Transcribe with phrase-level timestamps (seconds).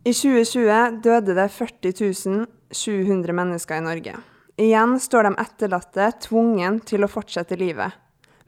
[0.00, 4.14] I 2020 døde det 40 700 mennesker i Norge.
[4.56, 7.92] Igjen står de etterlatte tvungen til å fortsette livet.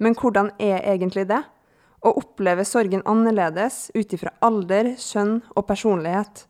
[0.00, 1.42] Men hvordan er egentlig det?
[2.00, 6.46] Å oppleve sorgen annerledes ut ifra alder, kjønn og personlighet.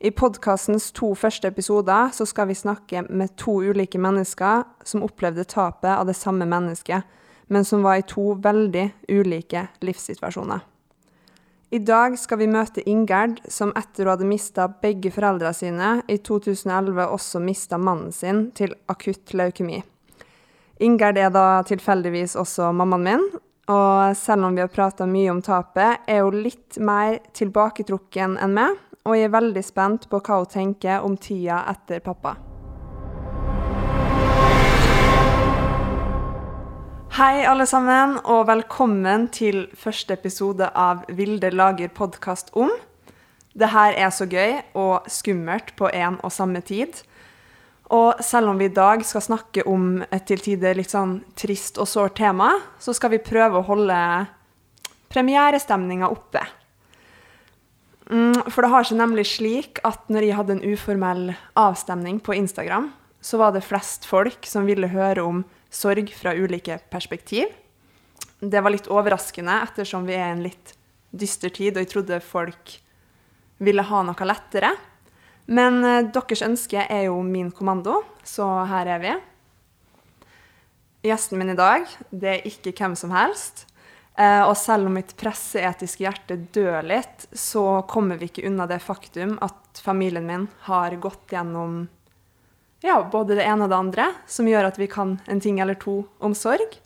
[0.00, 5.44] I podkastens to første episoder så skal vi snakke med to ulike mennesker som opplevde
[5.44, 7.04] tapet av det samme mennesket,
[7.52, 10.64] men som var i to veldig ulike livssituasjoner.
[11.70, 16.20] I dag skal vi møte Ingerd, som etter hun hadde mista begge foreldra sine, i
[16.22, 19.80] 2011 også mista mannen sin til akutt leukemi.
[20.78, 23.28] Ingerd er da tilfeldigvis også mammaen min,
[23.66, 28.54] og selv om vi har prata mye om tapet, er hun litt mer tilbaketrukken enn
[28.54, 32.36] meg, og jeg er veldig spent på hva hun tenker om tida etter pappa.
[37.16, 42.68] Hei, alle sammen, og velkommen til første episode av Vilde lager podkast om.
[43.56, 47.00] Det her er så gøy og skummelt på en og samme tid.
[47.88, 51.80] Og selv om vi i dag skal snakke om et til tider litt sånn trist
[51.80, 53.96] og sårt tema, så skal vi prøve å holde
[55.08, 56.44] premierestemninga oppe.
[58.12, 62.36] Mm, for det har seg nemlig slik at når jeg hadde en uformell avstemning på
[62.36, 62.92] Instagram,
[63.24, 67.52] så var det flest folk som ville høre om sorg fra ulike perspektiv.
[68.40, 70.74] Det var litt overraskende ettersom vi er i en litt
[71.16, 72.76] dyster tid, og jeg trodde folk
[73.64, 74.74] ville ha noe lettere.
[75.46, 79.14] Men eh, deres ønske er jo min kommando, så her er vi.
[81.06, 83.66] Gjesten min i dag, det er ikke hvem som helst.
[84.18, 88.80] Eh, og selv om mitt presseetiske hjerte dør litt, så kommer vi ikke unna det
[88.84, 91.84] faktum at familien min har gått gjennom
[92.84, 95.78] ja, både det ene og det andre, som gjør at vi kan en ting eller
[95.80, 96.76] to om sorg.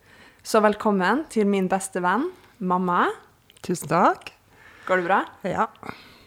[0.43, 3.09] Så velkommen til min beste venn, mamma.
[3.67, 4.31] Tusen takk.
[4.87, 5.19] Går det bra?
[5.43, 5.67] Ja.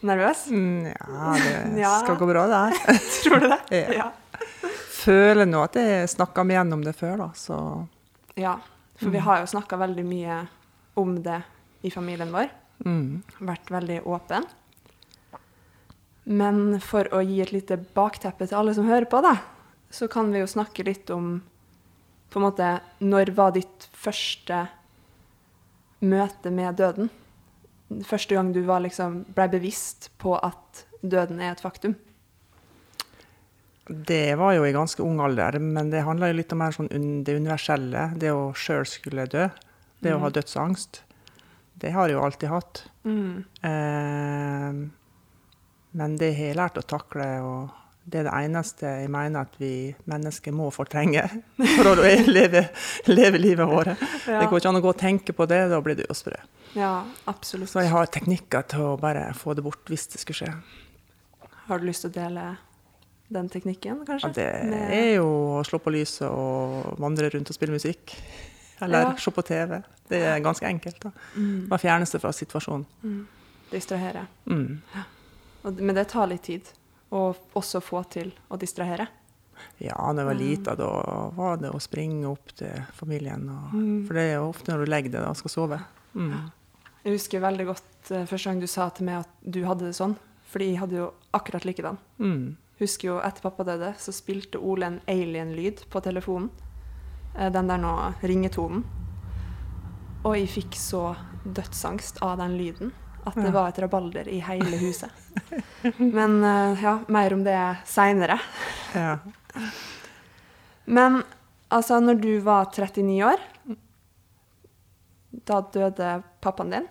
[0.04, 0.46] Nervøs?
[0.52, 1.94] Mm, ja, det ja.
[2.02, 3.00] skal gå bra, det her.
[3.24, 3.60] Tror du det?
[3.72, 4.04] Ja.
[4.04, 4.42] ja.
[4.94, 7.56] Føler nå at jeg snakka meg gjennom det før, da, så
[8.36, 8.58] Ja,
[8.98, 9.16] for mm.
[9.16, 10.42] vi har jo snakka veldig mye
[11.00, 11.40] om det
[11.84, 12.52] i familien vår.
[12.84, 13.24] Mm.
[13.48, 14.44] Vært veldig åpen.
[16.24, 19.34] Men for å gi et lite bakteppe til alle som hører på, da,
[19.94, 21.36] så kan vi jo snakke litt om
[22.32, 22.68] på en måte
[22.98, 24.64] Når var ditt første
[26.02, 27.10] møte med døden?
[28.02, 31.94] Første gang du var liksom, ble bevisst på at døden er et faktum?
[33.86, 36.90] Det var jo i ganske ung alder, men det handla jo litt om sånn
[37.24, 38.08] det universelle.
[38.18, 39.46] Det å sjøl skulle dø.
[40.00, 40.16] Det mm.
[40.16, 40.36] å ha mm.
[40.40, 41.02] dødsangst.
[41.84, 42.82] Det har jeg jo alltid hatt.
[43.04, 43.44] Mm.
[43.70, 44.82] Eh,
[46.00, 47.30] men det har jeg lært å takle.
[47.44, 51.22] og det er det eneste jeg mener at vi mennesker må fortrenge
[51.76, 52.66] for å leve,
[53.08, 53.94] leve livet vårt.
[54.28, 54.42] Ja.
[54.42, 56.36] Det går ikke an å gå og tenke på det, da blir du jo sprø.
[56.76, 57.70] Ja, absolutt.
[57.72, 60.52] Så jeg har teknikker til å bare få det bort hvis det skulle skje.
[61.68, 62.48] Har du lyst til å dele
[63.32, 64.34] den teknikken, kanskje?
[64.34, 65.28] Ja, det er jo
[65.60, 68.18] å slå på lyset og vandre rundt og spille musikk.
[68.84, 69.16] Eller ja.
[69.16, 69.78] se på TV.
[70.10, 71.00] Det er ganske enkelt.
[71.06, 71.14] da.
[71.38, 71.68] Mm.
[71.70, 72.84] Bare fjerne seg fra situasjonen.
[73.06, 73.20] Mm.
[73.70, 74.26] Distrahere.
[74.50, 74.82] Mm.
[75.78, 76.68] Men det tar litt tid
[77.14, 79.06] og også få til å distrahere?
[79.78, 80.90] Ja, da jeg var lita, da
[81.34, 83.46] var det å springe opp til familien.
[83.50, 84.02] Og, mm.
[84.08, 85.78] For det er jo ofte når du legger deg og skal sove.
[86.14, 86.34] Mm.
[87.04, 89.96] Jeg husker veldig godt uh, første gang du sa til meg at du hadde det
[89.98, 90.16] sånn.
[90.50, 91.98] Fordi jeg hadde jo akkurat likedan.
[92.22, 92.56] Mm.
[92.80, 96.50] Husker jo etter pappa døde, så spilte Ole en alien-lyd på telefonen.
[97.36, 98.84] Uh, den der nå ringetonen.
[100.24, 101.06] Og jeg fikk så
[101.44, 105.10] dødsangst av den lyden at det var et rabalder i hele huset.
[105.98, 107.58] Men uh, ja, mer om det
[107.88, 108.38] seinere.
[108.94, 109.18] Ja.
[110.84, 111.22] Men
[111.68, 113.44] altså, når du var 39 år,
[115.44, 116.10] da døde
[116.44, 116.90] pappaen din?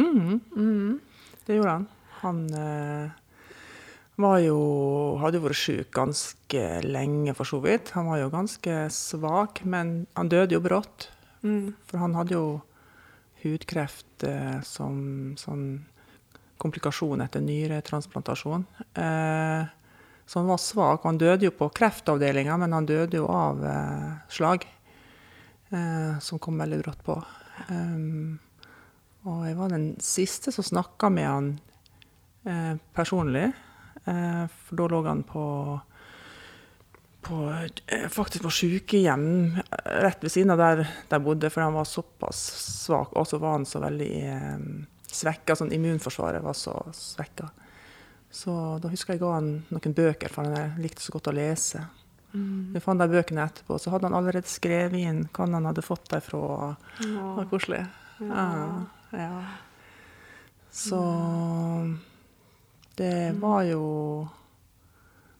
[0.00, 0.40] Mm.
[0.56, 1.00] Mm.
[1.46, 1.86] Det gjorde han.
[2.24, 3.12] Han uh,
[4.20, 4.58] var jo
[5.20, 7.92] Hadde jo vært sjuk ganske lenge, for så vidt.
[7.98, 11.08] Han var jo ganske svak, men han døde jo brått.
[11.44, 11.74] Mm.
[11.88, 12.46] For han hadde jo
[13.44, 15.66] hudkreft eh, som sånn
[16.60, 18.66] komplikasjon etter nyretransplantasjon.
[18.94, 19.64] Eh,
[20.24, 21.04] så han var svak.
[21.04, 24.68] Han døde jo på kreftavdelinga, men han døde jo av eh, slag.
[26.22, 27.14] Som kom veldig brått på.
[29.26, 31.48] Og jeg var den siste som snakka med han
[32.94, 33.48] personlig.
[34.04, 35.46] For da lå han på
[37.24, 37.38] på,
[37.86, 39.26] eh, faktisk på sykehjem
[40.04, 42.44] rett ved siden av der de bodde, for han var såpass
[42.84, 43.12] svak.
[43.16, 44.64] Og så var han så veldig eh,
[45.08, 47.50] svekka, sånn immunforsvaret var så svekka.
[48.34, 51.84] Så da husker jeg ga han noen bøker, for han likte så godt å lese.
[52.34, 52.72] Mm.
[52.74, 56.08] Vi fant de bøkene etterpå, så hadde han allerede skrevet inn hva han hadde fått
[56.10, 56.72] derfra.
[56.98, 57.84] Det var koselig.
[58.18, 58.46] Ja.
[59.12, 59.44] Ja, ja.
[60.74, 60.98] Så
[62.94, 63.84] Det var jo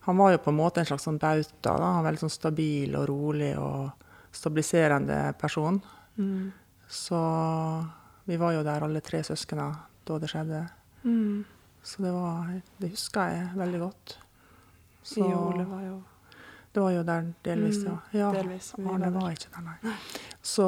[0.05, 1.73] Han var jo på en måte en slags sånn bauta.
[1.77, 3.91] da, Han var Veldig sånn stabil og rolig og
[4.35, 5.79] stabiliserende person.
[6.17, 6.51] Mm.
[6.87, 7.19] Så
[8.29, 9.71] vi var jo der alle tre søsknene
[10.05, 10.63] da det skjedde.
[11.03, 11.45] Mm.
[11.85, 14.17] Så det var Det husker jeg veldig godt.
[15.05, 16.03] Så Ole var jo
[16.75, 18.19] det var jo der delvis, Mm, ja.
[18.19, 18.31] ja.
[18.35, 19.93] delvis, Arne var var ikke der, nei.
[20.43, 20.65] Så,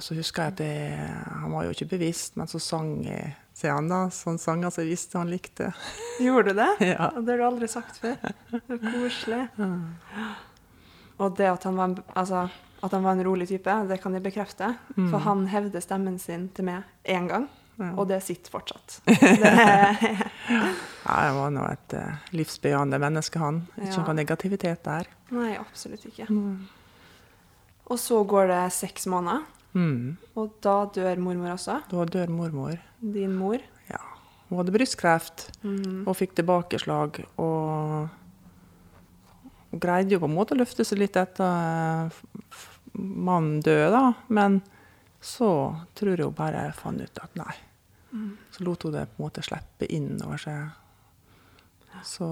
[0.00, 0.98] så husker jeg at det,
[1.40, 4.82] han var jo ikke bevisst, men så sang jeg til han da, sånne sanger som
[4.84, 5.70] jeg visste han likte.
[6.24, 6.70] Gjorde du det?
[6.90, 7.10] Ja.
[7.16, 8.16] Det har du aldri sagt før.
[8.50, 9.42] Det er koselig.
[11.22, 12.48] Og det at han, var altså,
[12.82, 14.72] at han var en rolig type, det kan jeg bekrefte.
[14.96, 15.10] Mm.
[15.12, 17.46] For han hevde stemmen sin til meg én gang,
[17.78, 17.88] Ja.
[17.98, 19.00] og det sitter fortsatt.
[19.06, 19.48] Det,
[21.04, 23.62] Ja, jeg var nå et uh, livsbejaende menneske, han.
[23.76, 24.04] Ikke Ja.
[24.06, 25.08] noe negativitet der.
[25.34, 26.26] nei, absolutt ikke.
[26.30, 26.66] Mm.
[27.90, 29.42] Og så går det seks måneder,
[29.74, 30.16] Mm.
[30.38, 31.80] og da dør mormor også.
[31.90, 32.76] Da dør mormor.
[33.00, 33.58] Din mor.
[33.90, 33.98] Ja.
[34.48, 36.04] Hun hadde brystkreft mm.
[36.06, 37.18] og fikk tilbakeslag.
[37.42, 38.08] Og
[39.72, 42.12] hun greide jo på en måte å løfte seg litt etter
[42.94, 44.12] mannen døde, da.
[44.28, 44.60] Men
[45.24, 45.48] så
[45.98, 47.54] tror jeg hun bare fant ut at nei.
[48.14, 48.32] Mm.
[48.54, 50.68] Så lot hun det på en måte slippe inn over seg.
[52.04, 52.26] Så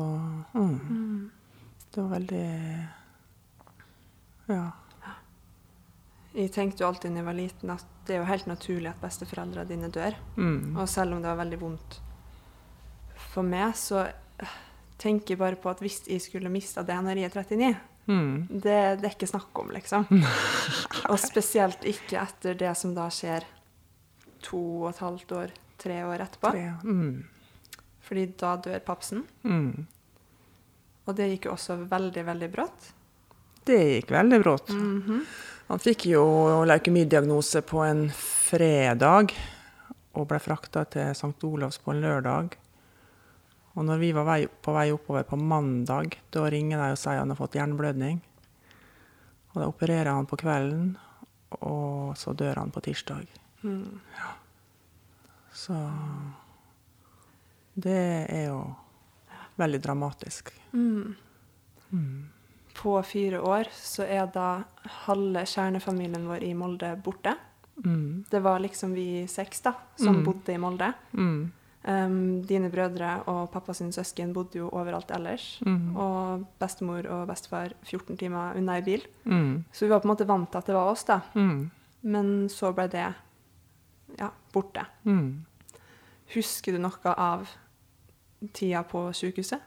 [0.55, 1.31] mm, Mm.
[1.95, 2.89] det var veldig
[4.53, 4.71] Ja.
[6.33, 9.01] Jeg tenkte jo alltid da jeg var liten at det er jo helt naturlig at
[9.03, 10.17] besteforeldrene dine dør.
[10.37, 10.77] Mm.
[10.81, 11.99] Og selv om det var veldig vondt
[13.33, 14.55] for meg, så øh,
[15.01, 17.73] tenker jeg bare på at hvis jeg skulle mista det når jeg er 39
[18.11, 18.49] Mm.
[18.51, 20.09] det, det er ikke snakk om, liksom.
[21.13, 23.47] Og spesielt ikke etter det som da skjer
[24.43, 26.51] to og et halvt år, tre år etterpå.
[26.51, 26.65] Tre.
[26.83, 27.23] Mm.
[28.03, 29.23] Fordi da dør papsen.
[29.47, 29.87] Mm.
[31.07, 32.91] Og det gikk jo også veldig, veldig brått.
[33.71, 34.75] Det gikk veldig brått.
[34.75, 35.23] Mhm.
[35.69, 36.25] Han fikk jo
[36.69, 39.33] leukemidiagnose på en fredag
[40.13, 41.39] og ble frakta til St.
[41.49, 42.59] Olavs på en lørdag.
[43.73, 47.23] Og når vi var vei, på vei oppover på mandag, da ringer de og sier
[47.23, 48.21] han har fått hjerneblødning.
[49.53, 50.93] Og da opererer han på kvelden,
[51.61, 53.25] og så dør han på tirsdag.
[53.65, 54.01] Mm.
[55.57, 55.77] Så
[57.75, 58.61] det er jo
[59.61, 60.53] veldig dramatisk.
[60.73, 61.17] Mm.
[61.93, 62.29] Mm.
[62.83, 64.65] På fire år så er da
[65.07, 67.37] halve kjernefamilien vår i Molde borte.
[67.85, 68.25] Mm.
[68.31, 70.25] Det var liksom vi seks da, som Mm.
[70.27, 70.93] bodde i Molde.
[71.15, 71.53] Mm.
[71.85, 75.61] Um, dine brødre og pappa sine søsken bodde jo overalt ellers.
[75.67, 75.97] Mm.
[75.97, 79.03] Og bestemor og bestefar 14 timer unna i bil.
[79.27, 79.65] Mm.
[79.73, 81.21] Så vi var på en måte vant til at det var oss, da.
[81.35, 81.71] Mm.
[82.03, 83.09] Men så ble det
[84.19, 84.87] ja, borte.
[85.05, 85.45] Mm.
[86.35, 87.49] Husker du noe av
[88.53, 89.61] tida på sykehuset?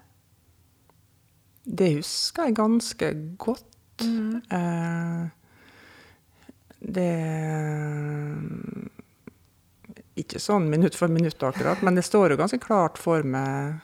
[1.75, 3.09] Det husker jeg ganske
[3.41, 4.03] godt.
[4.51, 5.25] Eh,
[6.79, 7.11] det
[10.15, 13.81] Ikke sånn minutt for minutt akkurat, men det står jo ganske klart for meg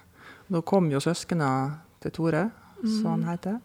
[0.52, 1.50] Nå kom jo søskena
[2.04, 2.50] til Tore,
[2.84, 3.60] som han heter.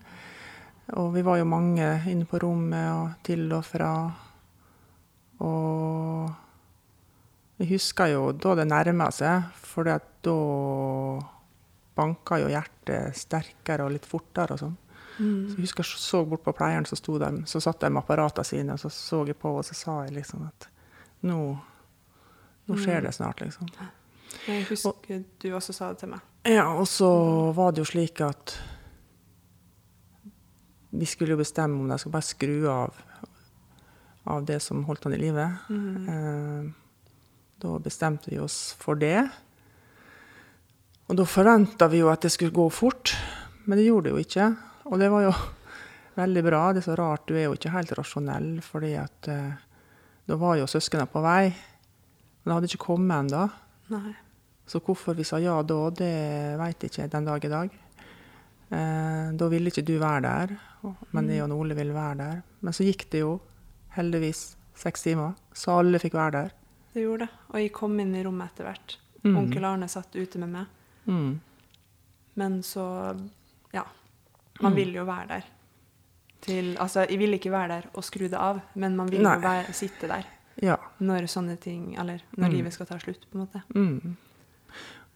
[0.94, 3.90] Og vi var jo mange inne på rommet og til og fra.
[5.42, 6.30] Og
[7.58, 9.98] jeg husker jo da det nærma seg, for da
[11.96, 14.76] banka jo hjertet sterkere og litt fortere og sånn.
[15.16, 15.48] Mm.
[15.48, 18.02] Så jeg husker jeg så bort på pleieren som sto der, så satt de med
[18.02, 20.68] apparatene sine, og så så jeg på, og så sa jeg liksom at
[21.26, 21.38] nå,
[22.68, 23.70] nå skjer det snart, liksom.
[24.46, 26.24] Jeg husker du også sa det til meg.
[26.46, 27.08] Ja, og så
[27.56, 28.58] var det jo slik at
[30.96, 33.00] vi skulle jo bestemme om de skulle bare skru av
[34.26, 35.46] av det som holdt han i live.
[35.70, 36.70] Eh,
[37.62, 39.28] da bestemte vi oss for det.
[41.06, 43.14] Og da forventa vi jo at det skulle gå fort,
[43.66, 44.48] men det gjorde det jo ikke.
[44.90, 45.32] Og det var jo
[46.22, 46.62] veldig bra.
[46.72, 49.64] Det er så rart, du er jo ikke helt rasjonell, fordi at eh,
[50.26, 51.44] da var jo søsknene på vei.
[52.42, 53.46] Men de hadde ikke kommet ennå.
[54.66, 56.14] Så hvorfor vi sa ja da, det
[56.58, 57.80] veit ikke den dag i dag.
[58.66, 60.56] Eh, da ville ikke du være der,
[61.14, 62.40] men jeg og Ole ville være der.
[62.66, 63.36] Men så gikk det jo
[63.94, 66.56] heldigvis seks timer, så alle fikk være der.
[66.94, 67.44] Det gjorde det.
[67.52, 68.96] Og jeg kom inn i rommet etter hvert.
[69.22, 69.36] Mm.
[69.38, 70.75] Onkel Arne satt ute med meg.
[71.06, 71.40] Mm.
[72.36, 73.16] Men så
[73.72, 73.82] Ja.
[74.60, 74.76] Man Mm.
[74.76, 75.42] vil jo være der.
[76.40, 79.34] Til, altså, jeg ville ikke være der og skru det av, men man vil Nei.
[79.34, 80.24] jo være, sitte der
[80.62, 80.76] Ja.
[81.00, 82.52] når sånne ting Eller når Mm.
[82.56, 83.62] livet skal ta slutt, på en måte.
[83.74, 84.16] Mm.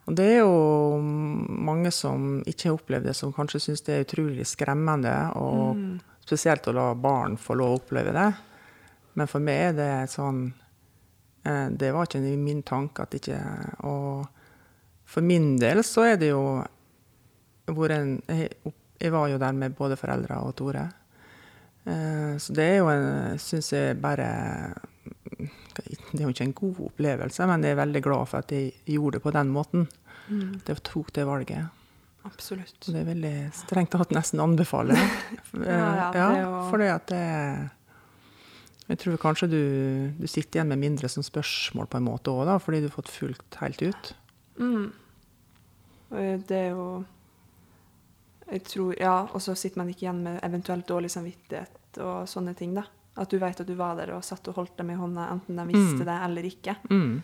[0.06, 4.04] Og det er jo mange som ikke har opplevd det, som kanskje syns det er
[4.04, 6.00] utrolig skremmende, og Mm.
[6.26, 8.34] spesielt å la barn få lov å oppleve det.
[9.14, 10.52] Men for meg er det sånn
[11.44, 14.26] eh, Det var ikke min tanke at ikke Og
[15.10, 16.42] for min del så er det jo
[17.70, 20.84] hvor en Jeg, var jo der med både foreldre og Tore.
[21.86, 24.26] Eh, så det er jo en Syns jeg bare
[25.38, 28.72] Det er jo ikke en god opplevelse, men jeg er veldig glad for at jeg
[28.86, 29.86] gjorde det på den måten.
[30.30, 31.68] at jeg tok det valget.
[32.28, 32.76] Absolutt.
[32.86, 34.98] Og det er veldig strengt tatt nesten anbefaler.
[35.64, 37.70] Ja, ja, jo- fordi at det
[38.90, 39.60] Jeg tror kanskje du,
[40.18, 43.08] du sitter igjen med mindre som spørsmål på en måte òg, fordi du har fått
[43.14, 44.14] fulgt helt ut.
[44.58, 44.90] Mm.
[46.10, 47.04] Og det er jo
[48.50, 52.54] Jeg tror Ja, og så sitter man ikke igjen med eventuelt dårlig samvittighet og sånne
[52.58, 52.82] ting, da.
[53.16, 55.56] At du vet at du var der og satt og holdt dem i hånda, enten
[55.56, 56.06] de visste Mm.
[56.06, 56.76] det eller ikke.
[56.90, 57.22] Mm.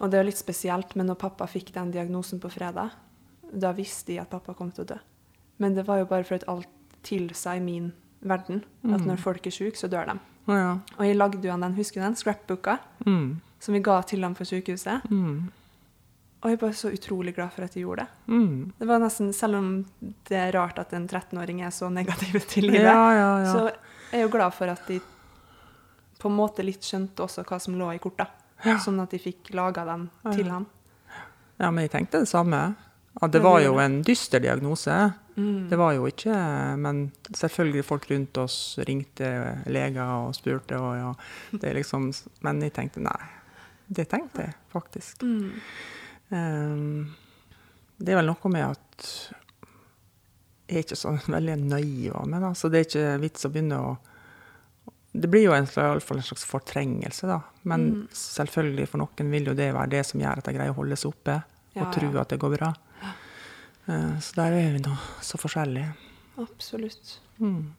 [0.00, 2.90] Og det er jo litt spesielt, men når pappa fikk den diagnosen på fredag,
[3.52, 4.98] da visste de at pappa kom til å dø.
[5.58, 6.68] Men det var jo bare for at alt
[7.02, 8.64] tilsa i min verden.
[8.84, 9.06] At Mm.
[9.06, 10.18] når folk er syke, så dør de.
[10.48, 10.78] Ja.
[10.98, 13.40] Og jeg lagde jo han den, husker du den, scrapbooka, Mm.
[13.58, 15.02] som vi ga til ham på sykehuset.
[15.10, 15.50] Mm.
[16.38, 18.32] Og jeg er bare så utrolig glad for at jeg gjorde det.
[18.32, 18.72] Mm.
[18.78, 19.70] Det var nesten, Selv om
[20.28, 23.52] det er rart at en 13-åring er så negativ til livet, Ja, ja, ja.
[23.52, 23.64] så
[24.12, 25.00] er jeg jo glad for at de
[26.18, 28.26] på en måte litt skjønte også hva som lå i korta.
[28.82, 30.64] Sånn at de fikk laga dem til ham.
[31.58, 32.74] ja, men jeg tenkte det samme.
[33.22, 34.94] At det var jo en dyster diagnose.
[35.38, 35.68] Mm.
[35.70, 36.34] Det var jo ikke
[36.78, 39.28] Men selvfølgelig folk rundt oss ringte
[39.70, 41.12] leger og spurte, og ja
[41.52, 42.08] det er liksom,
[42.42, 43.20] Men jeg tenkte nei.
[43.86, 45.22] Det tenkte jeg faktisk.
[45.22, 45.52] Mm.
[46.30, 47.14] Ehm,
[47.98, 49.08] det er vel noe med at
[50.68, 52.50] jeg er ikke så veldig naiv av meg, da.
[52.58, 53.96] Så det er ikke vits å begynne å
[55.18, 57.38] Det blir jo en slags, en slags fortrengelse, da.
[57.64, 58.08] Men Mm.
[58.12, 60.96] selvfølgelig for noen vil jo det være det som gjør at de greier å holde
[61.00, 61.38] seg oppe
[61.74, 62.20] Ja, og tro ja.
[62.20, 62.68] at det går bra.
[63.88, 64.92] Eh, så der er vi nå
[65.24, 65.94] så forskjellige.
[66.38, 67.18] Absolutt.
[67.40, 67.72] Mm.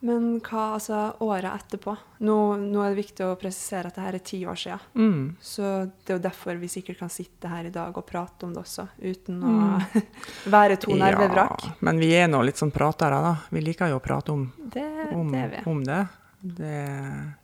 [0.00, 1.96] Men hva altså året etterpå?
[2.22, 4.84] Nå, nå er det viktig å presisere at det her er ti år siden.
[4.94, 5.24] Mm.
[5.42, 8.52] Så det er jo derfor vi sikkert kan sitte her i dag og prate om
[8.54, 10.04] det også, uten å Mm.
[10.54, 11.64] være to nervevrak.
[11.66, 13.34] Ja, men vi er nå litt sånn pratere, da.
[13.50, 14.86] Vi liker jo å prate om, Det,
[15.18, 15.64] om, det vi.
[15.70, 16.00] om det.
[16.40, 16.86] det.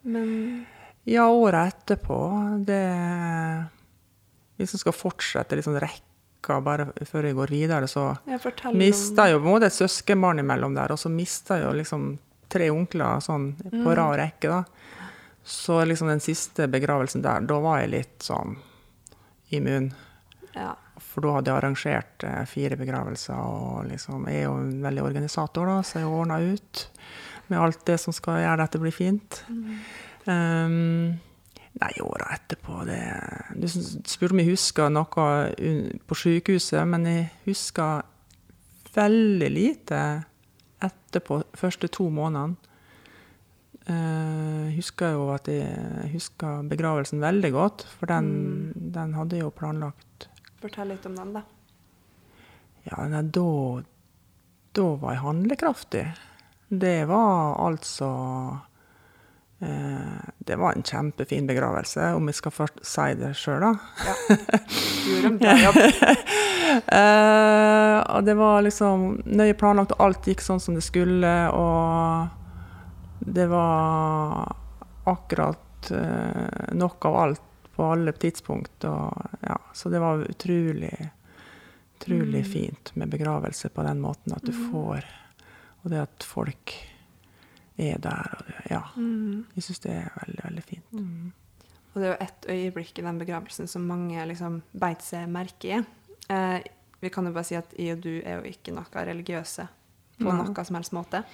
[0.07, 0.31] Men
[1.11, 2.17] Ja, året etterpå,
[2.65, 2.81] det
[4.57, 9.25] Hvis vi skal fortsette liksom rekke bare før jeg går videre, så jeg forteller mista
[9.31, 12.19] jo på en måte et søskenbarn imellom der, og så mista jo liksom
[12.55, 13.95] tre onkler sånn på Mm.
[13.99, 14.65] rad rekke, da.
[15.45, 18.55] Så liksom den siste begravelsen der, da var jeg litt sånn
[19.53, 19.91] immun.
[20.55, 20.71] Ja.
[21.03, 25.03] For da hadde jeg arrangert eh, fire begravelser, og liksom, jeg er jo en veldig
[25.05, 26.87] organisator, da, så jeg ordna ut
[27.51, 29.43] med alt det som skal gjøre dette blir fint.
[30.27, 31.19] Um,
[31.77, 33.01] nei, åra etterpå det,
[33.61, 35.27] Du spurte om jeg huska noe
[36.09, 38.03] på sykehuset, men jeg husker
[38.95, 40.01] veldig lite
[41.15, 42.57] etterpå, første to månedene.
[43.87, 49.45] Eh, Jeg husker jo at jeg husker begravelsen veldig godt, for den, den hadde jeg
[49.47, 50.29] jo planlagt
[50.65, 51.43] Fortell litt om den, da.
[52.89, 53.45] Ja, nei, da,
[54.77, 56.05] da var jeg handlekraftig.
[56.73, 58.63] Det var altså eh,
[60.45, 63.73] Det var en kjempefin begravelse, om jeg skal først si det sjøl, da.
[65.05, 65.79] Du gjorde en bra jobb.
[66.75, 72.29] Eh, og det var liksom nøye planlagt, og alt gikk sånn som det skulle, og
[73.25, 74.55] det var
[75.09, 77.45] akkurat eh, nok av alt
[77.77, 78.85] på alle tidspunkt.
[78.91, 80.95] Og, ja, så det var utrolig,
[81.99, 82.51] utrolig Mm.
[82.53, 85.05] fint med begravelse på den måten at du får
[85.85, 86.73] Og det at folk
[87.79, 88.35] er der.
[88.39, 89.47] Og det, ja, Mm.
[89.57, 90.93] jeg syns det er veldig, veldig fint.
[90.93, 91.33] Mm.
[91.95, 95.65] Og det er jo ett øyeblikk i den begravelsen som mange liksom beit seg merke
[95.79, 95.85] i.
[96.29, 96.63] Eh,
[97.01, 99.69] vi kan jo bare si at jeg og du er jo ikke noe religiøse
[100.19, 100.43] på Nei.
[100.43, 101.25] noe som helst måte.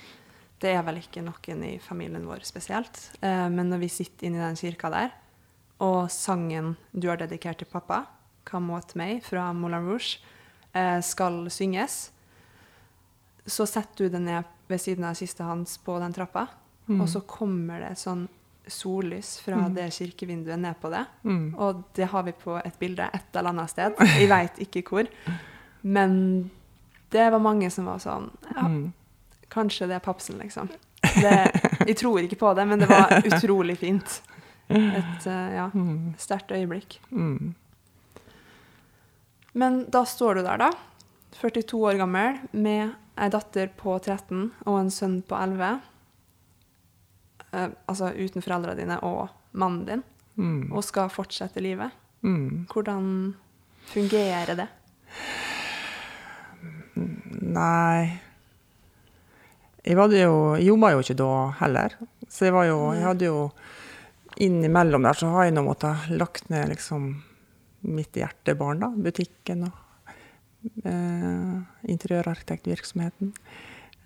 [0.61, 3.11] Det er vel ikke noen i familien vår spesielt.
[3.23, 5.11] Eh, men når vi sitter inne i den kirka der,
[5.81, 8.07] og sangen du har dedikert til pappa,
[8.45, 10.19] 'Come What May' fra Moulin Rouge,
[10.75, 12.11] eh, skal synges,
[13.47, 16.47] så setter du det ned ved siden av kista hans på den trappa,
[16.89, 17.01] Mm.
[17.05, 18.25] og så kommer det sånn
[18.67, 19.75] sollys fra Mm.
[19.75, 21.05] det kirkevinduet ned på det.
[21.25, 21.55] Mm.
[21.59, 23.95] Og det har vi på et bilde et eller annet sted.
[24.19, 25.07] Vi veit ikke hvor.
[25.83, 26.51] Men
[27.11, 28.93] det var mange som var sånn Ja, Mm.
[29.51, 30.69] kanskje det er papsen, liksom.
[31.03, 34.23] Det, jeg tror ikke på det, men det var utrolig fint.
[34.69, 36.15] Et eh, ja, Mm.
[36.19, 36.99] sterkt øyeblikk.
[37.13, 37.55] Mm.
[39.53, 40.71] Men da står du der, da.
[41.41, 45.81] 42 år gammel, med ei datter på 13 og en sønn på 11.
[47.53, 50.03] Eh, altså uten foreldrene dine og mannen din,
[50.41, 50.71] Mm.
[50.73, 51.91] og skal fortsette livet.
[52.23, 52.67] Mm.
[52.71, 53.35] Hvordan
[53.91, 54.69] fungerer det?
[57.41, 58.21] Nei
[59.85, 61.29] Jeg, hadde jo, jobba jo ikke da
[61.63, 61.95] heller.
[62.29, 63.37] Så jeg var jo Jeg hadde jo
[64.41, 67.09] Innimellom der så har jeg nå måttet lagt ned liksom
[67.91, 68.89] mitt hjertebarn, da.
[68.95, 69.73] Butikken og
[71.91, 73.33] interiørarkitektvirksomheten.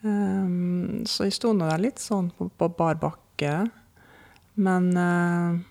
[0.04, 3.54] Um, så jeg sto nå der litt sånn på, på bar bakke.
[4.54, 5.62] Men eh,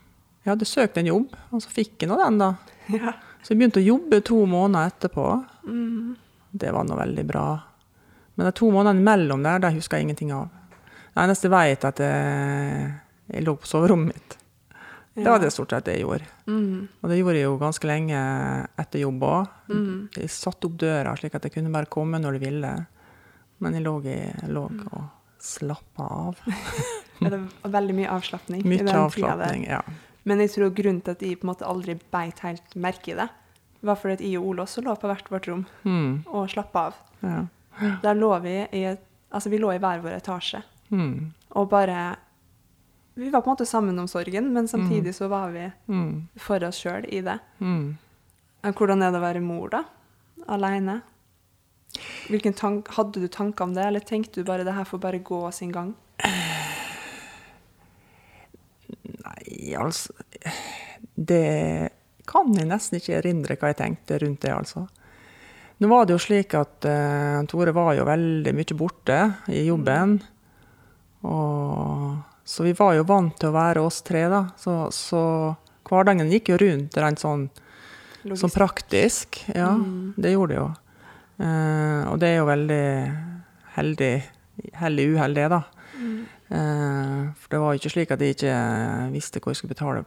[0.44, 2.54] jeg hadde søkt en jobb, og så fikk jeg nå den, da.
[2.94, 3.14] Ja.
[3.44, 5.24] Så jeg begynte å jobbe to måneder etterpå.
[5.68, 6.14] Mm.
[6.52, 7.48] Det var nå veldig bra.
[8.36, 10.48] Men de to månedene imellom der, det husker jeg ingenting av.
[11.12, 12.86] Det eneste jeg vet, er at jeg,
[13.36, 14.38] jeg lå på soverommet mitt.
[15.16, 16.26] Det var det stort sett det jeg gjorde.
[16.48, 16.88] Mm.
[17.04, 18.22] Og det gjorde jeg jo ganske lenge
[18.82, 19.48] etter jobb òg.
[19.70, 20.10] Mm.
[20.18, 22.72] Jeg satte opp døra slik at jeg kunne bare komme når jeg ville.
[23.62, 24.18] Men jeg lå, i,
[24.50, 24.88] lå Mm.
[24.92, 25.04] og
[25.40, 26.40] slappa av.
[27.24, 29.68] Det var veldig mye avslapning Mye avslapning.
[29.70, 29.82] Ja.
[30.26, 33.16] Men jeg tror grunnen til at jeg på en måte aldri beit helt merke i
[33.20, 33.30] det,
[33.84, 36.88] var fordi at jeg og Ole også lå på hvert vårt rom Mm, og slappa
[36.90, 36.94] av.
[37.22, 37.46] ja.
[38.04, 38.84] Der lå vi i
[39.34, 42.16] Altså, vi lå i hver vår etasje Mm, og bare
[43.14, 46.64] Vi var på en måte sammen om sorgen, men samtidig så var vi mm, for
[46.66, 47.40] oss sjøl i det.
[47.60, 47.98] mm.
[48.64, 49.82] Hvordan er det å være mor, da?
[50.48, 51.02] Aleine?
[52.96, 55.74] Hadde du tanker om det, eller tenkte du bare det her får bare gå sin
[55.76, 55.92] gang?
[59.04, 60.14] Nei, altså
[61.14, 61.92] Det
[62.26, 64.88] kan jeg nesten ikke erindre hva jeg tenkte rundt det, altså.
[65.84, 69.18] Nå var det jo slik at uh, Tore var jo veldig mye borte
[69.52, 70.16] i jobben.
[71.28, 74.46] Og, så vi var jo vant til å være oss tre, da.
[74.60, 75.22] Så, så
[75.90, 77.50] hverdagen gikk jo rundt rent sånn,
[78.24, 79.42] sånn praktisk.
[79.56, 80.14] Ja, Mm.
[80.18, 80.70] det gjorde det jo.
[81.44, 82.84] Eh, og det er jo veldig
[83.78, 84.14] heldig,
[84.78, 85.62] heldig uheldig, da.
[85.98, 86.20] Mm.
[86.54, 88.56] Eh, for det var jo ikke slik at jeg ikke
[89.14, 90.06] visste hvor jeg skulle betale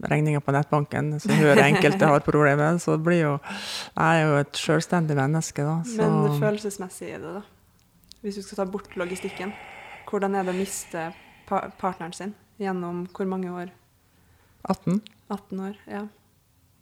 [0.00, 1.12] regninga på nettbanken.
[1.20, 2.78] Så hører enkelte har problemer.
[2.80, 5.82] Så det blir jo Jeg er jo et selvstendig menneske, da.
[5.84, 7.42] Så Men det følelsesmessige i det, da?
[8.22, 9.52] Hvis du skal ta bort logistikken,
[10.08, 11.12] hvordan er det å miste
[11.50, 13.74] pa partneren sin gjennom hvor mange år?
[14.68, 15.00] 18.
[15.28, 15.76] 18 år?
[15.90, 16.06] Ja.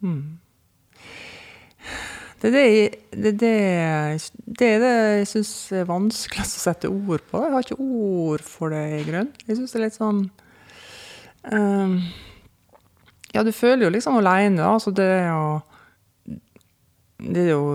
[0.03, 0.39] Mm.
[2.39, 3.53] Det er det, det, det,
[4.59, 7.41] det er det jeg syns er vanskeligst å sette ord på.
[7.43, 9.31] Jeg har ikke ord for det, i grunn.
[9.45, 10.21] Jeg syns det er litt sånn
[11.51, 11.97] um,
[13.35, 14.71] Ja, du føler jo liksom aleine, da.
[14.77, 15.59] Altså det er jo
[17.19, 17.65] Det er jo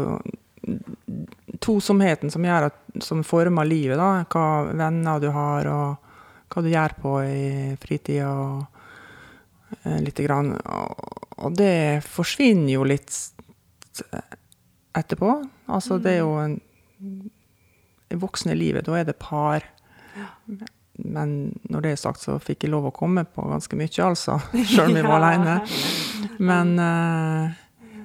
[1.64, 4.24] tosomheten som, gjør at, som former livet, da.
[4.32, 6.03] Hva venner du har, og
[6.54, 8.30] hva du gjør på i fritida.
[9.82, 10.54] eh, grann.
[11.36, 13.10] Og, det forsvinner jo litt
[14.94, 15.32] etterpå.
[15.66, 16.60] Altså, det er jo en
[18.14, 19.64] I voksne livet, da er det par.
[20.94, 24.38] Men når det er sagt, så fikk jeg lov å komme på ganske mye, altså.
[24.70, 25.56] Sjøl om jeg var aleine.
[26.38, 27.56] Men eh,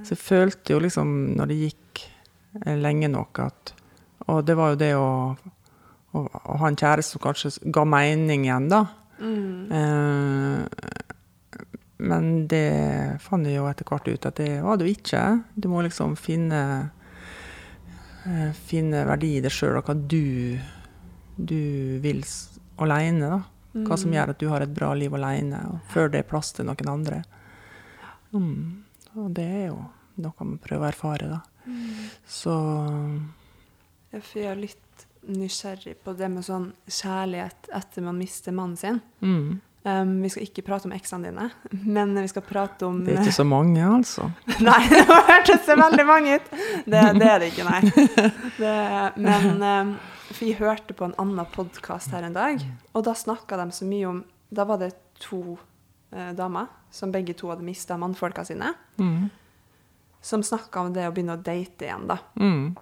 [0.01, 2.03] så jeg følte jo liksom, når det gikk
[2.65, 3.75] eh, lenge nok, at
[4.29, 5.09] Og det var jo det å,
[6.11, 8.85] å, å ha en kjæreste som kanskje ga mening igjen, da.
[9.19, 9.71] Mm.
[9.71, 10.61] Eh,
[11.99, 15.23] men det fant jeg jo etter hvert ut at det var det jo ikke.
[15.55, 16.61] Du må liksom finne,
[18.25, 20.57] eh, finne verdi i det sjøl, og hva du,
[21.35, 22.23] du vil
[22.79, 23.33] alene.
[23.35, 23.41] da.
[23.85, 26.53] Hva som gjør at du har et bra liv alene, og før det er plass
[26.55, 27.21] til noen andre.
[28.33, 28.85] Mm.
[29.19, 29.83] Og det er jo
[30.23, 31.41] noe man prøver å erfare, da.
[32.25, 32.53] Så
[34.09, 39.01] Jeg for jeg litt nysgjerrig på det med sånn kjærlighet etter man mister mannen sin.
[39.21, 39.49] mm.
[39.87, 41.45] Um, vi skal ikke prate om eksene dine,
[41.95, 44.25] men vi skal prate om Det er ikke så mange, altså.
[44.67, 46.49] Nei, det hørtes så veldig mange ut!
[46.83, 47.79] Det, det er det ikke, nei.
[48.59, 48.73] Det,
[49.23, 49.93] men um,
[50.35, 52.59] jeg hørte på en annen podkast her en dag,
[52.91, 54.19] og da snakka de så mye om
[54.51, 54.91] Da var det
[55.23, 55.55] to
[56.11, 59.29] eh, damer som begge to hadde mista mannfolka sine, Mm.
[60.21, 62.19] som snakka om det å begynne å date igjen, da.
[62.35, 62.75] Mm.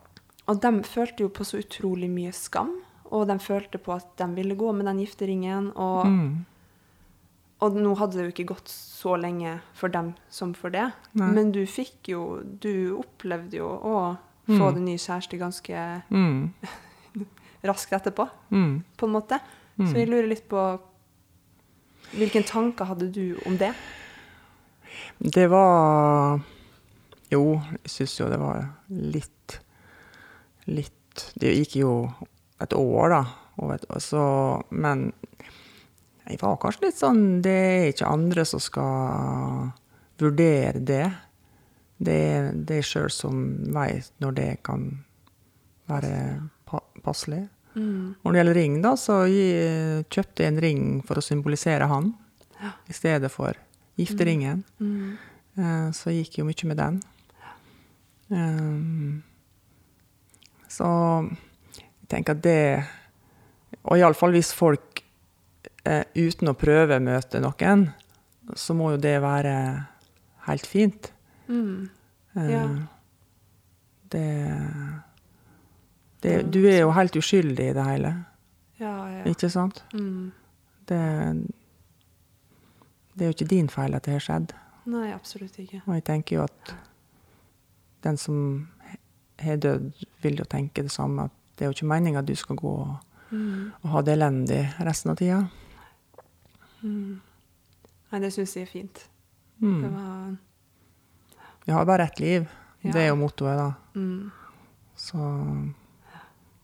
[0.48, 2.70] Og de følte jo på så utrolig mye skam,
[3.12, 5.72] og de følte på at de ville gå med den gifteringen.
[5.76, 6.46] Og, Mm.
[7.62, 10.92] og nå hadde det jo ikke gått så lenge for dem som for det.
[11.14, 11.32] Nei.
[11.32, 14.74] Men du fikk jo Du opplevde jo å få Mm.
[14.76, 16.54] deg nye kjæreste ganske Mm.
[17.64, 18.84] raskt etterpå, Mm.
[18.98, 19.40] på en måte.
[19.78, 19.88] Mm.
[19.88, 20.80] Så jeg lurer litt på
[22.16, 23.74] Hvilke tanker hadde du om det?
[25.20, 26.40] Det var
[27.30, 29.60] Jo, jeg syns jo det var litt
[30.68, 31.92] Litt Det gikk jo
[32.62, 33.22] et år, da.
[33.74, 34.24] Et, så,
[34.70, 35.08] men
[36.28, 39.72] jeg var kanskje litt sånn Det er ikke andre som skal
[40.22, 41.06] vurdere det.
[41.98, 44.90] Det er det sjøl som veit når det kan
[45.90, 46.12] være
[46.68, 47.46] pa passelig.
[47.78, 48.18] Mm.
[48.24, 52.12] Når det gjelder ring, da, så kjøpte jeg en ring for å symbolisere han,
[52.90, 53.58] i stedet for
[53.98, 54.64] gifteringen.
[54.82, 55.18] Mm.
[55.58, 55.94] Mm.
[55.94, 57.00] Så jeg gikk jo mye med den.
[58.34, 59.22] Um,
[60.70, 60.88] så
[61.78, 62.84] jeg tenker at det
[63.88, 65.02] Og iallfall hvis folk
[65.88, 67.86] eh, uten å prøve møter noen,
[68.56, 69.54] så må jo det være
[70.48, 71.12] helt fint.
[71.48, 71.90] Mm.
[72.36, 72.64] Eh, Ja.
[74.12, 74.26] det,
[76.24, 78.14] det Du er jo helt uskyldig i det hele,
[78.80, 79.24] Ja, ja.
[79.26, 79.84] ikke sant?
[79.94, 80.32] Mm.
[80.88, 81.02] Det,
[83.16, 84.54] det er jo ikke din feil at det har skjedd.
[84.88, 85.82] Nei, absolutt ikke.
[85.88, 86.76] Og jeg tenker jo at
[88.04, 88.68] den som
[89.44, 91.28] har dødd, vil jo tenke det samme.
[91.28, 92.96] At det er jo ikke meninga at du skal gå og,
[93.34, 95.42] og ha det elendig resten av tida.
[96.84, 99.04] Nei, det syns jeg er fint.
[99.60, 99.82] Mm.
[99.82, 100.36] Det var
[101.66, 102.48] Vi har bare ett liv.
[102.82, 102.92] Ja.
[102.94, 103.74] Det er jo mottoet, da.
[103.94, 104.32] mm.
[104.96, 105.18] Så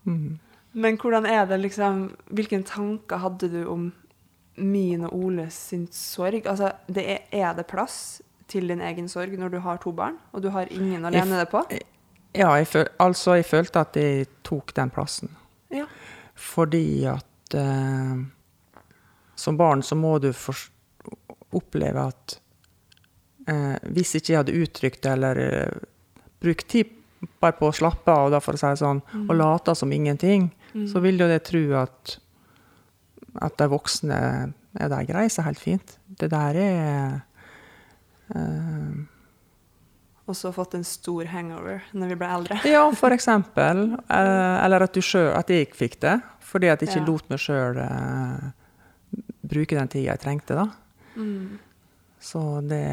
[0.03, 0.39] mm.
[0.71, 3.91] Men hvordan er det liksom Hvilke tanker hadde du om
[4.55, 6.45] min og Oles sin sorg?
[6.45, 10.17] Altså, det er, er det plass til din egen sorg når du har to barn,
[10.31, 11.63] og du har ingen å lene deg på?
[12.33, 15.29] Ja, jeg føl, altså, jeg følte at jeg tok den plassen.
[15.73, 15.85] Ja.
[16.33, 18.23] Fordi at eh,
[19.35, 20.57] som barn så må du for,
[21.53, 22.37] oppleve at
[23.49, 25.85] eh, hvis ikke jeg hadde uttrykt eller eh,
[26.41, 26.99] brukt tid
[27.39, 30.49] bare på å slappe av, da, for å si sånn, og late som ingenting,
[30.89, 32.17] så vil jo det tro at,
[33.45, 34.17] at de voksne
[34.79, 35.95] ja, de greier seg helt fint.
[36.19, 37.13] Det der er
[38.33, 38.97] eh,
[40.23, 42.59] Og så fått en stor hangover når vi ble eldre.
[42.69, 42.85] Ja,
[43.17, 43.83] eksempel.
[44.07, 47.07] Eh, eller at, du selv, at jeg fikk det, fordi at jeg ikke Ja.
[47.09, 48.51] lot meg sjøl uh,
[49.43, 50.55] bruke den tida jeg trengte.
[50.55, 50.67] da.
[51.15, 51.59] Mm.
[52.23, 52.87] Så det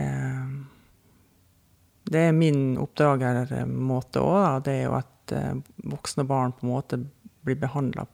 [2.11, 4.65] Det er min oppdragermåte òg.
[4.67, 5.55] Det er jo at eh,
[5.87, 6.99] voksne barn på en måte
[7.47, 8.07] blir behandla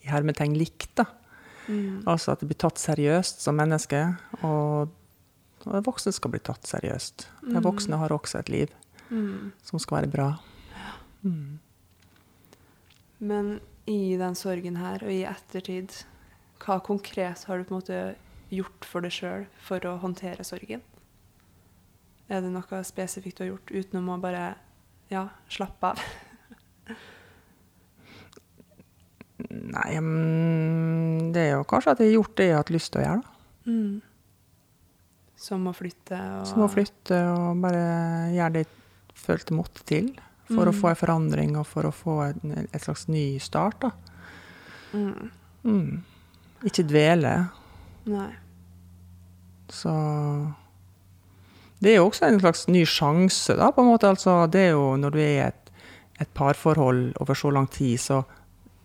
[0.00, 0.94] i hermetegn likt.
[0.96, 1.04] da.
[1.68, 2.04] Mm.
[2.06, 4.00] Altså at det blir tatt seriøst som menneske.
[4.40, 4.88] Og,
[5.68, 7.26] og voksne skal bli tatt seriøst.
[7.52, 8.74] De voksne har også et liv
[9.10, 9.52] Mm.
[9.64, 10.28] som skal være bra.
[13.18, 15.94] Men i den sorgen her, og i ettertid,
[16.60, 18.00] hva konkret har du på en måte
[18.52, 20.82] gjort for deg sjøl for å håndtere sorgen?
[22.28, 24.56] Er det noe spesifikt du har gjort utenom å bare
[25.08, 26.02] ja, slappe av?
[29.48, 32.92] Nei, mm, det er jo kanskje at jeg har gjort det jeg har hatt lyst
[32.92, 33.22] til å gjøre.
[33.24, 33.72] da.
[33.72, 34.02] Mm.
[35.38, 37.82] Som å flytte og Som å flytte og bare
[38.34, 40.08] gjøre det jeg følte måtte til.
[40.48, 40.78] For å Mm.
[40.80, 43.80] få en forandring og for å få en, et slags ny start.
[43.80, 43.90] da.
[44.94, 45.30] Mm.
[45.64, 46.02] Mm.
[46.64, 47.50] Ikke dvele.
[48.06, 48.30] Nei.
[49.68, 49.92] Så
[51.80, 54.08] Det er jo også en slags ny sjanse, da, på en måte.
[54.10, 55.70] Altså, det er jo når du er i et,
[56.20, 58.24] et parforhold over så lang tid, så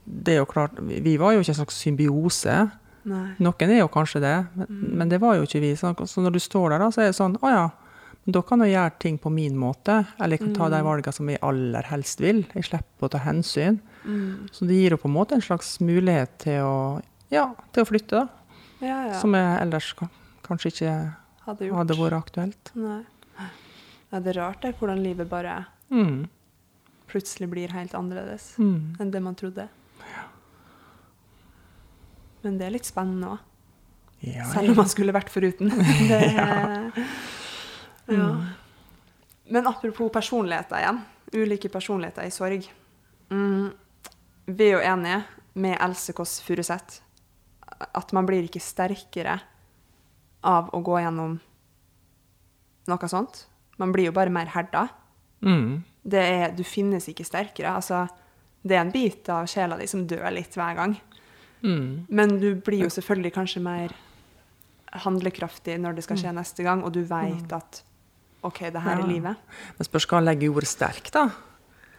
[0.05, 2.71] det er jo klart Vi vi var jo ikke en slags symbiose.
[3.05, 3.35] Nei.
[3.43, 4.67] Noen er jo kanskje det, men,
[4.99, 5.73] men det var jo ikke vi.
[5.75, 7.63] Så, så når du står der, da, så er det sånn Å ja,
[8.25, 9.97] men da kan jeg gjøre ting på min måte.
[10.19, 12.45] Eller jeg kan ta de valgene som jeg aller helst vil.
[12.55, 13.81] Jeg slipper å ta hensyn.
[14.05, 14.47] Mm.
[14.55, 16.77] Så det gir jo på en måte en slags mulighet til å,
[17.33, 18.55] ja, til å flytte, da.
[18.83, 19.19] Ja, ja.
[19.19, 19.89] Som jeg ellers
[20.47, 20.93] kanskje ikke
[21.45, 21.77] hadde gjort.
[21.81, 22.71] hadde vært aktuelt.
[22.79, 23.01] Nei.
[24.13, 26.27] Ja, det er rart det, hvordan livet bare Mm.
[27.11, 28.95] plutselig blir helt annerledes Mm.
[28.99, 29.67] enn det man trodde.
[32.43, 33.49] Men det er litt spennende òg.
[34.23, 35.71] Ja, Selv om man skulle vært foruten.
[36.10, 36.19] Det,
[38.15, 38.29] ja.
[39.51, 40.99] Men apropos personligheter igjen.
[41.34, 42.67] Ulike personligheter i sorg.
[43.32, 43.71] Mm,
[44.45, 45.21] vi er jo enige
[45.60, 47.01] med Else Kåss Furuseth
[47.91, 49.38] at man blir ikke sterkere
[50.43, 51.38] av å gå gjennom
[52.91, 53.45] noe sånt.
[53.79, 54.88] Man blir jo bare mer herda.
[55.43, 55.84] Mm.
[56.03, 57.75] Det er, du finnes ikke sterkere.
[57.79, 58.06] Altså,
[58.63, 60.95] det er en bit av sjela di som dør litt hver gang.
[61.63, 62.06] Mm.
[62.10, 63.93] Men du blir jo selvfølgelig kanskje mer
[65.06, 67.84] handlekraftig når det skal skje neste gang, og du veit at
[68.43, 69.04] OK, det her Ja.
[69.04, 69.38] er livet.
[69.78, 71.30] Men spørs hva han legger i ordet 'sterk', da.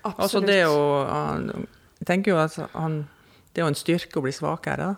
[0.05, 0.20] Absolutt.
[0.20, 1.66] Altså, det er jo han-
[2.00, 3.09] Jeg tenker jo at han
[3.55, 4.94] Det er jo en styrke å bli svakere, da.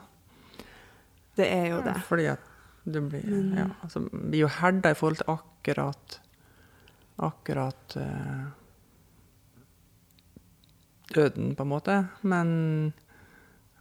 [1.36, 1.96] Det er jo det.
[2.08, 2.40] Fordi at
[2.90, 6.20] du blir, ja, altså, blir jo herda i forhold til akkurat
[7.18, 8.50] Akkurat uh,
[11.14, 12.08] døden, på en måte.
[12.22, 12.92] Men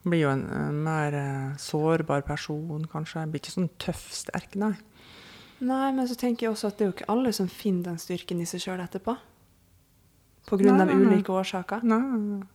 [0.06, 3.26] blir jo en, en mer eh, sårbar person, kanskje.
[3.32, 4.74] Blir ikke sånn tøff, sterk, nei.
[5.66, 8.02] Nei, men så tenker jeg også at det er jo ikke alle som finner den
[8.02, 9.16] styrken i seg sjøl etterpå.
[10.46, 11.08] På grunn Nei, av nei.
[11.16, 11.82] ulike årsaker.
[11.88, 12.52] nei, nei, nei.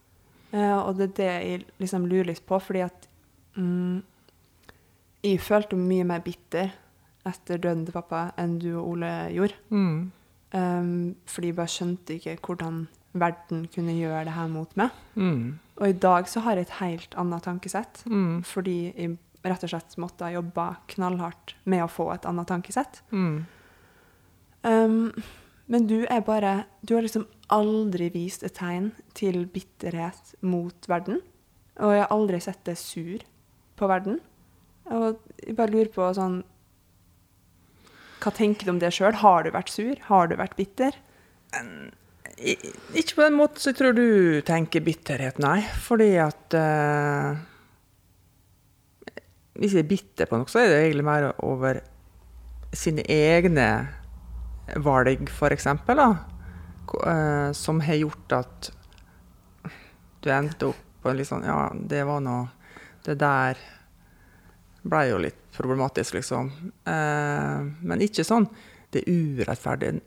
[0.53, 3.05] Eh, og det er det jeg liksom lurer litt på, fordi at
[3.55, 4.01] mm,
[5.23, 6.71] Jeg følte mye mer bitter
[7.29, 9.59] etter døden til pappa enn du og Ole gjorde.
[9.69, 9.99] Mm.
[10.55, 10.93] Um,
[11.29, 12.79] fordi jeg bare skjønte ikke hvordan
[13.13, 14.95] verden kunne gjøre det her mot meg.
[15.15, 15.59] Mm.
[15.81, 18.03] Og i dag så har jeg et helt annet tankesett.
[18.07, 18.43] Mm.
[18.47, 19.17] Fordi jeg
[19.49, 23.01] rett og slett måtte ha jobba knallhardt med å få et annet tankesett.
[23.11, 23.47] Mm.
[24.63, 24.99] Um,
[25.71, 31.23] men du er bare Du har liksom aldri vist et tegn til bitterhet mot verden.
[31.81, 33.25] Og jeg har aldri sett deg sur
[33.81, 34.21] på verden.
[34.91, 36.43] Og jeg bare lurer på sånn
[38.21, 39.17] Hva tenker du om det sjøl?
[39.23, 39.97] Har du vært sur?
[40.11, 40.99] Har du vært bitter?
[42.41, 45.61] Ikke på den måten som jeg tror du tenker bitterhet, nei.
[45.85, 47.37] Fordi at uh,
[49.61, 51.83] Hvis jeg er bitter på noe, så er det egentlig mer over
[52.73, 53.67] sine egne
[54.77, 55.99] valg, eksempel.
[56.01, 56.15] Da.
[57.07, 58.71] eh, som har gjort at
[60.21, 62.51] du endte opp på litt sånn Ja, det var noe
[63.07, 63.57] Det der
[64.85, 66.51] ble jo litt problematisk, liksom.
[66.89, 68.47] Uh, men ikke sånn
[68.93, 70.01] Det er urettferdig.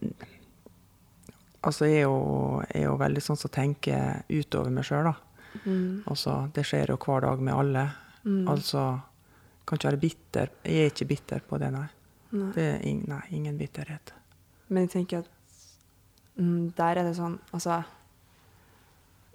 [1.64, 5.14] Altså, jeg er jo, jeg er jo veldig sånn som tenker utover meg sjøl, da.
[5.64, 6.04] Mm.
[6.10, 7.84] Altså, det skjer jo hver dag med alle.
[8.26, 8.48] Mm.
[8.52, 8.84] Altså,
[9.64, 10.52] kan ikke være bitter.
[10.68, 11.86] Jeg er ikke bitter på det, nei.
[12.34, 12.50] Nei.
[12.56, 14.14] Det ing, nei, ingen bitterhet.
[14.74, 15.30] Men jeg tenker at
[16.40, 17.76] mm, der er det sånn Altså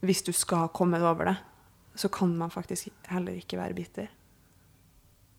[0.03, 1.37] Hvis du skal ha kommet over det,
[1.95, 4.09] så kan man faktisk heller ikke være bitter.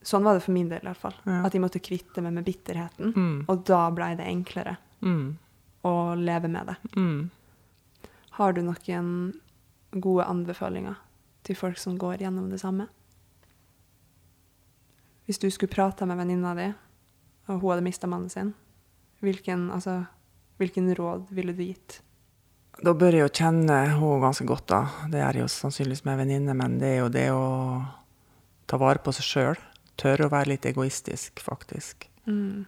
[0.03, 1.17] Sånn var det for min del, i hvert fall.
[1.27, 1.41] Ja.
[1.47, 3.11] At jeg måtte kvitte meg med bitterheten.
[3.15, 3.37] Mm.
[3.51, 5.37] Og da blei det enklere Mm.
[5.85, 6.75] Å leve med det.
[6.95, 7.29] Mm.
[8.39, 9.11] Har du noen
[9.91, 10.99] gode anbefalinger
[11.47, 12.87] til folk som går gjennom det samme?
[15.25, 16.71] Hvis du skulle prata med venninna di,
[17.49, 18.53] og hun hadde mista mannen sin,
[19.21, 20.03] hvilken, altså,
[20.57, 21.99] hvilken råd ville du gitt?
[22.79, 24.81] Da bør jeg jo kjenne henne ganske godt, da.
[25.11, 27.45] Det er jo sannsynligvis med venninne, men det er jo det å
[28.69, 29.63] ta vare på seg sjøl.
[29.99, 32.07] Tørre å være litt egoistisk, faktisk.
[32.29, 32.63] Mm.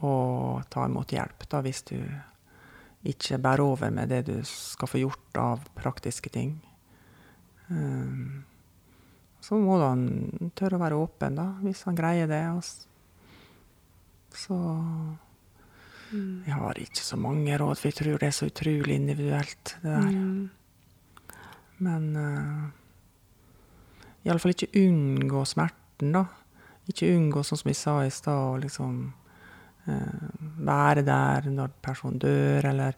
[0.00, 1.98] Og ta imot hjelp, da, hvis du
[3.04, 6.56] ikke bærer over med det du skal få gjort av praktiske ting.
[7.68, 8.44] Um,
[9.44, 10.06] så må han
[10.56, 12.42] tørre å være åpen, da, hvis han greier det.
[14.34, 14.56] Så
[16.14, 16.44] Mm.
[16.46, 19.90] Jeg har ikke så mange råd, for jeg tror det er så utrolig individuelt, det
[19.90, 20.10] der.
[20.10, 20.50] Mm.
[21.84, 22.64] Men uh,
[24.24, 26.24] iallfall ikke unngå smerten, da.
[26.88, 29.23] Ikke unngå, sånn som jeg sa i stad, å liksom eh,
[29.86, 32.92] være der når personen dør, eller,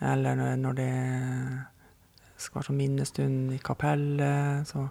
[0.00, 0.92] eller når- det
[2.36, 4.66] skal være sånn minnestund i kapellet.
[4.66, 4.88] Så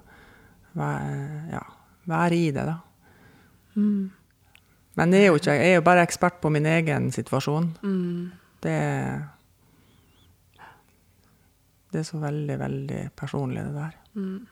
[0.76, 1.62] vær, ja,
[2.08, 2.78] være i det, da.
[3.76, 4.12] Mm.
[4.96, 7.78] Men jeg er ikke, jeg er jo bare ekspert på min egen situasjon.
[7.84, 8.32] Mm.
[8.62, 8.76] Det
[11.92, 13.96] Det er så veldig, veldig personlig, det der.
[14.14, 14.48] Mm.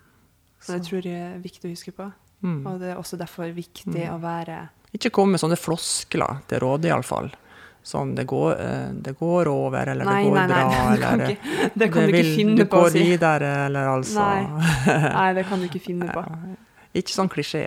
[0.59, 2.11] Så, Det tror jeg er viktig å huske på.
[2.41, 2.65] mm.
[2.65, 4.15] Og det er også derfor viktig Mm.
[4.15, 7.31] å være Ikke komme med sånne floskler til rådet, iallfall.
[7.87, 11.07] Sånn det går, eh, det går over, eller Nei, det går nei, nei, bra, det
[11.13, 13.03] eller ikke, det kan du vil- ikke finne du på å si.
[13.03, 14.25] videre, eller altså
[15.19, 16.23] Nei, det kan du ikke finne på.
[16.97, 17.65] Ikke sånn klisjé.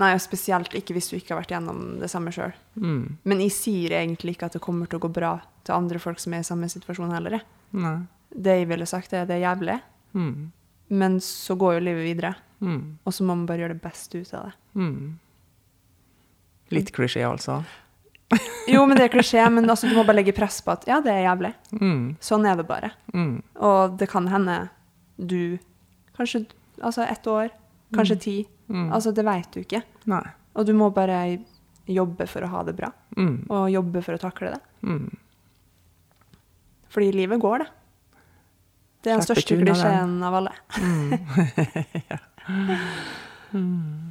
[0.00, 2.52] Nei, og spesielt ikke hvis du ikke har vært gjennom det samme sjøl.
[2.80, 3.16] Mm.
[3.28, 5.34] Men jeg sier egentlig ikke at det kommer til å gå bra
[5.66, 7.40] til andre folk som er i samme situasjon heller.
[7.76, 7.96] Nei.
[8.30, 9.80] Det jeg ville sagt, er det er jævlig,
[10.14, 10.50] Mm.
[10.90, 12.32] men så går jo livet videre.
[12.62, 12.98] Mm.
[13.06, 14.54] Og så må man bare gjøre det beste ut av det.
[14.74, 15.18] Mm.
[16.70, 17.60] Litt klisjé, altså.
[18.70, 21.00] Jo, men det er klisjé, men altså, du må bare legge press på at ja,
[21.02, 21.50] det er jævlig.
[21.80, 22.02] Mm.
[22.22, 22.92] Sånn er det bare.
[23.14, 23.40] Mm.
[23.58, 24.60] Og det kan hende
[25.18, 25.58] du
[26.20, 26.42] Kanskje
[26.84, 27.48] altså ett år,
[27.96, 28.34] kanskje ti.
[28.68, 28.90] Mm.
[28.92, 29.80] Altså, det veit du ikke.
[30.10, 30.22] Nei.
[30.54, 31.38] Og du må bare
[31.90, 33.46] jobbe for å ha det bra, Mm.
[33.50, 34.60] og jobbe for å takle det.
[34.84, 35.08] Mm.
[36.92, 37.68] Fordi livet går, det.
[39.02, 40.52] Det er den største klisjeen av alle.
[40.76, 41.10] Mm.
[43.50, 44.09] Mm.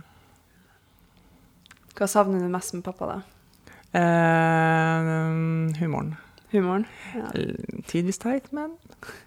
[1.99, 3.19] Hva savner du mest med pappa, da?
[3.99, 5.07] Eh,
[5.81, 6.13] humoren.
[6.51, 6.85] Humoren?
[7.13, 7.27] Ja,
[7.87, 8.71] Tidvis teit, men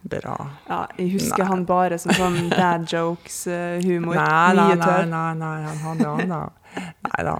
[0.02, 0.34] bra.
[0.66, 1.48] ja jeg husker Nei.
[1.52, 4.16] han bare som sånn dad jokes-humor.
[4.18, 6.40] Nei, nei, nei, nei, nei, han hadde han da.
[7.10, 7.36] Nei da.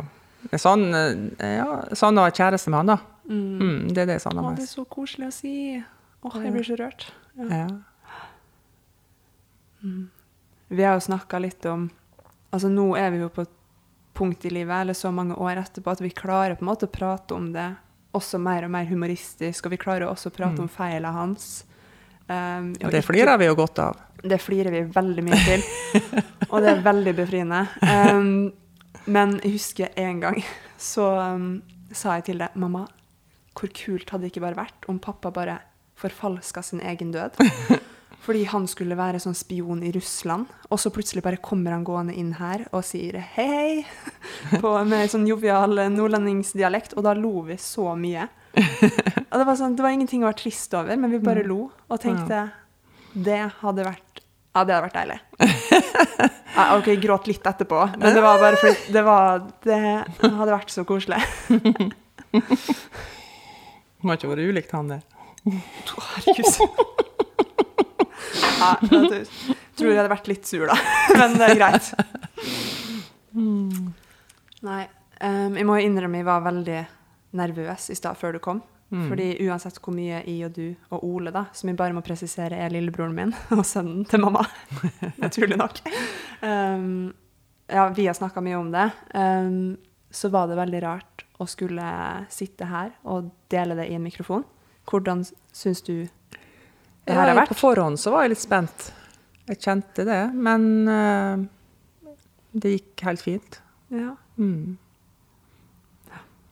[0.52, 1.66] Er Sånn, eh, ja,
[1.98, 2.98] sånn å være kjæreste med han, da.
[3.30, 3.42] Mm.
[3.62, 5.54] Mm, det er det jeg Å, savner det er så koselig å si.
[6.22, 7.08] Åh, jeg blir så rørt.
[7.38, 7.66] Ja.
[10.68, 11.88] Vi har jo snakka litt om
[12.52, 13.52] Altså, nå er vi jo på et
[14.14, 16.92] punkt i livet, eller så mange år etterpå, at vi klarer på en måte å
[16.92, 17.70] prate om det
[18.12, 20.64] også mer og mer humoristisk, og vi klarer også å prate Mm.
[20.66, 21.64] om feilene hans.
[22.28, 23.96] Um, Det flirer vi jo godt av.
[24.22, 25.62] Det flirer vi veldig mye til,
[26.50, 27.62] og det er veldig befriende.
[27.82, 28.52] Um,
[29.06, 30.42] men jeg husker en gang
[30.78, 32.86] så um, sa jeg til deg, mamma,
[33.58, 35.58] hvor kult hadde det ikke bare vært om pappa bare
[35.96, 37.36] forfalska sin egen død?
[38.22, 42.14] Fordi han skulle være sånn spion i Russland, og så plutselig bare kommer han gående
[42.14, 43.72] inn her og sier hei, hei,
[44.62, 48.28] på, med sånn jovial nordlendingsdialekt, og da lo vi så mye.
[48.54, 51.64] Og det var, sånn, det var ingenting å være trist over, men vi bare lo
[51.88, 52.44] og tenkte
[53.12, 54.20] det hadde vært
[54.52, 55.18] Ja, det hadde vært deilig.
[56.52, 59.78] Ja, OK, gråt litt etterpå, men det var bare fordi det var Det
[60.20, 61.16] hadde vært så koselig.
[64.02, 65.02] Det må ikke vært ulikt han der.
[65.46, 67.11] Herregud.
[68.62, 68.72] Ja,
[69.10, 70.76] jeg tror jeg hadde vært litt sur, da.
[71.18, 71.92] Men det er greit.
[74.62, 74.82] Nei.
[75.22, 76.80] Um, jeg må innrømme jeg var veldig
[77.38, 78.62] nervøs i stad før du kom.
[78.92, 79.06] Mm.
[79.08, 82.58] Fordi uansett hvor mye jeg og du og Ole, da, som jeg bare må presisere
[82.60, 84.42] er lillebroren min og sønnen til mamma,
[85.22, 85.80] naturlig nok
[86.44, 87.08] um,
[87.72, 88.90] Ja, vi har snakka mye om det.
[89.16, 89.78] Um,
[90.12, 91.86] så var det veldig rart å skulle
[92.28, 94.44] sitte her og dele det i en mikrofon.
[94.90, 95.24] Hvordan
[95.56, 96.04] syns du
[97.04, 97.52] det her har vært?
[97.54, 98.88] På forhånd så var jeg litt spent.
[99.50, 102.14] Jeg kjente det, men uh,
[102.52, 103.58] det gikk helt fint.
[103.92, 104.14] Ja.
[104.38, 104.78] Mm.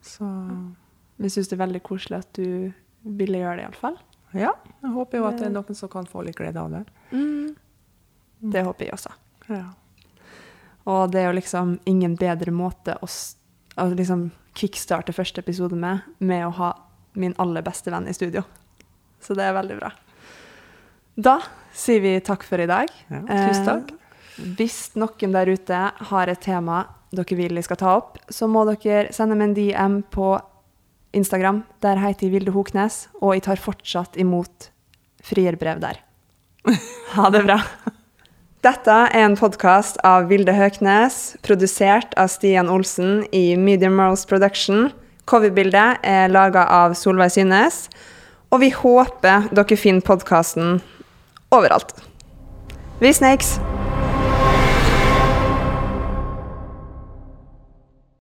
[0.05, 0.27] Så
[1.17, 2.73] Vi syns det er veldig koselig at du
[3.05, 3.99] ville gjøre det, iallfall.
[4.37, 6.83] ja, jeg håper jo at det er noen som kan få litt glede av det.
[7.13, 7.55] Mm.
[8.53, 9.13] Det håper jeg også.
[9.53, 9.67] Ja.
[10.89, 13.09] Og det er jo liksom ingen bedre måte å,
[13.77, 16.71] å liksom kickstarte første episode med, med å ha
[17.21, 18.43] min aller beste venn i studio.
[19.21, 19.91] Så det er veldig bra.
[21.17, 21.41] Da
[21.75, 22.91] sier vi takk for i dag.
[23.11, 23.91] Ja, tusen takk.
[23.91, 23.97] Eh,
[24.57, 28.63] hvis noen der ute har et tema dere vil jeg skal ta opp, så må
[28.69, 30.37] dere sende meg en DM på
[31.17, 31.65] Instagram.
[31.83, 34.71] Der heter jeg Vilde Hoknes, og jeg tar fortsatt imot
[35.27, 36.03] frierbrev der.
[37.11, 37.57] Ha det bra.
[38.63, 44.93] Dette er en podkast av Vilde Høknes, produsert av Stian Olsen i Medium Morals Production.
[45.27, 47.89] Coverbildet er laga av Solveig Synnes.
[48.55, 50.79] Og vi håper dere finner podkasten
[51.51, 51.95] overalt.
[53.01, 53.59] Vi snakes!